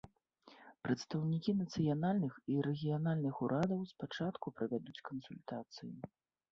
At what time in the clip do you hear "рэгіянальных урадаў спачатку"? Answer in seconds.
2.69-4.47